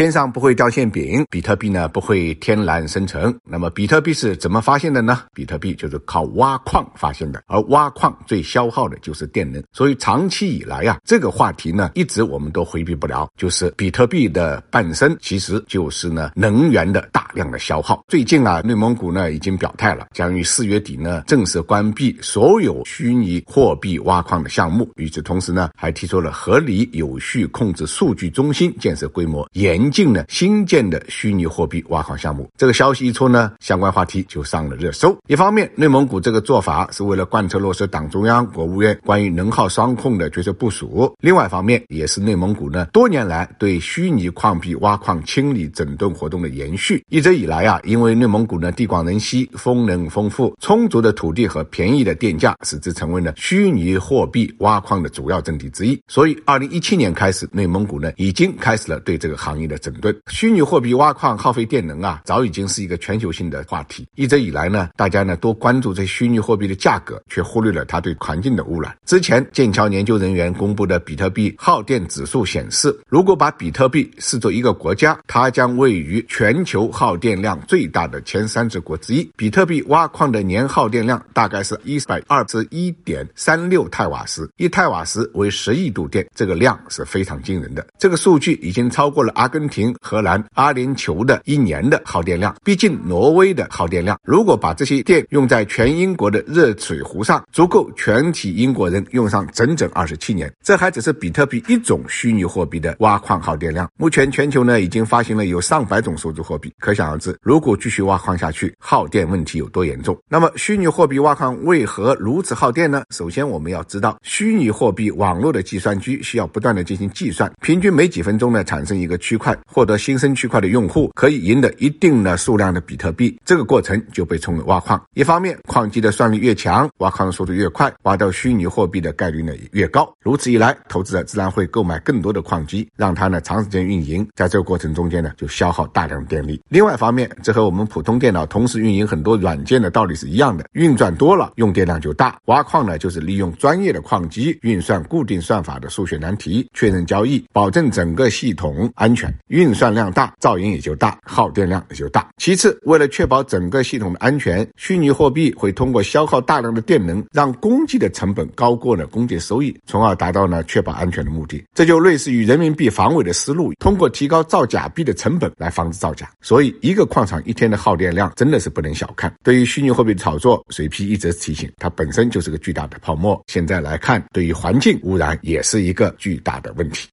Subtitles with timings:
[0.00, 3.38] 天上不会掉馅饼，比特币呢不会天然生成。
[3.44, 5.24] 那么比特币是怎么发现的呢？
[5.34, 9.62] 比特币就是靠挖矿发现的，而挖矿最消耗的就是电能。
[9.74, 18.02] 所以长期以来啊，这个话题呢一直我们都回避不了，就是比特币的诞生其实就是呢能源的大量的消耗。
[18.08, 24.90] 最近啊，内蒙古呢已经表态了，将于四月底呢正式关闭所有虚拟货币挖矿的项目。
[24.96, 29.89] 与此同时呢，还提出了合理有序控制数据中心建设规模严。
[29.90, 35.16] 近的新建的虚拟货币挖矿项目，这个消息一出呢，相关话题就上了热搜。
[35.28, 47.02] 一方面，内蒙古这个做法是为了贯彻落实党中央、国务院关于能耗双控的决策部署；另外一方面，也是内蒙古呢多年来对虚拟矿币挖矿清理整顿活动的延续。
[47.08, 55.98] 一直以来啊，因为内蒙古呢地广人稀，风能丰富，充足的土地和便宜的电价，使之成为了虚拟货币挖矿的主要阵地之一。
[56.08, 59.69] 所以，二零一七年开始，内蒙古呢已经开始了对这个行业。
[59.70, 64.06] 的整顿，虚拟货币挖矿耗费电能啊，早已经是一个全球性的话题。
[64.16, 68.94] 一直以来呢，大家呢都关注这虚拟货币的价格，却忽略了它对环境的污染。
[69.06, 79.30] 之前剑桥研究人员公布的比特币耗电指数显示，如果把比特币视作一个国家，它将位于全球耗电量最大的前三十国之一。
[79.36, 87.86] 比特币挖矿的年耗电量大概是一百二十一点三六泰瓦时，一泰瓦时为十亿度电，这个量是非常惊人的。
[87.98, 89.59] 这个数据已经超过了阿根。
[89.60, 94.18] 阿根廷、荷兰、阿联酋的一年的耗电量，逼近挪威的耗电量。
[94.24, 100.50] 如果把这些电用在全英国的热水壶上，足够全体英国人用上整整二十七年。
[100.62, 103.86] 这还只是比特币一种虚拟货币的挖矿耗电量。
[103.98, 110.18] 目前全球呢已经发行了有上百种数字货币，可想而知，如果继续挖矿下去，耗电问题有多严重。
[110.26, 113.02] 那么，虚拟货币挖矿为何如此耗电呢？
[113.10, 119.49] 首先，我们要知道，虚拟货币网络的计算机需要不断的进行计算，平均每几分钟呢产生一个区块。
[119.66, 125.00] 获得新生区块的用户可以赢得一定的数量的比特币，这个过程就被称为挖矿。
[125.14, 130.12] 一方面，矿机的算力越强，挖矿的速度越快，挖到虚拟货币的概率呢也越高。
[130.22, 134.26] 如此一来，投资者自然会购买更多的矿机，让它呢长时间运营。
[134.34, 136.60] 在这个过程中间呢，就消耗大量电力。
[136.68, 142.38] 另外一方面，这和我们普通电脑同时运营很多软件的道理是一样的，运转多了，用电量就大。
[142.46, 149.32] 挖矿呢，就是利用专业的矿机运算固定算法的数学难题，确认交易，保证整个系统安全。
[149.48, 152.28] 运算量大，噪音也就大，耗电量也就大。
[152.36, 161.64] 其次，为了确保整个系统的安全，虚拟货币会通过消耗大量的电能，让公祭的成本高过了公祭收益，从而达到呢确保安全的目的。
[161.74, 166.30] 这就类似于人民币防伪的思路，通过提高造假币的成本来防止造假。
[166.40, 169.32] 所以，一个矿场一天的耗电量真的是不能小看。
[169.42, 173.40] 对于虚拟货币的炒作，水皮一直提醒，它本身就是个巨大的泡沫。
[173.46, 177.08] 现在来看，对于环境污染也是一个巨大的问题。